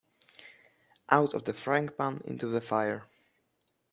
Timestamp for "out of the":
1.11-1.53